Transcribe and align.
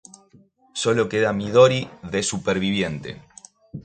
Sólo 0.81 1.07
queda 1.11 1.31
Midori 1.39 1.81
de 2.11 2.21
superviviente. 2.31 3.11